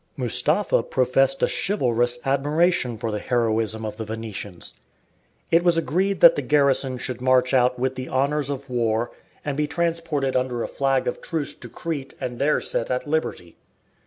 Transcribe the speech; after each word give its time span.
Mustapha 0.17 0.81
professed 0.81 1.43
a 1.43 1.47
chivalrous 1.47 2.17
admiration 2.25 2.97
for 2.97 3.11
the 3.11 3.19
heroism 3.19 3.85
of 3.85 3.97
the 3.97 4.03
Venetians. 4.03 4.73
It 5.51 5.63
was 5.63 5.77
agreed 5.77 6.21
that 6.21 6.35
the 6.35 6.41
garrison 6.41 6.97
should 6.97 7.21
march 7.21 7.53
out 7.53 7.77
with 7.77 7.93
the 7.93 8.09
honours 8.09 8.49
of 8.49 8.67
war, 8.67 9.11
and 9.45 9.55
be 9.55 9.67
transported 9.67 10.35
under 10.35 10.63
a 10.63 10.67
flag 10.67 11.07
of 11.07 11.21
truce 11.21 11.53
to 11.53 11.69
Crete 11.69 12.15
and 12.19 12.39
there 12.39 12.59
set 12.59 12.89
at 12.89 13.05
liberty. 13.07 13.57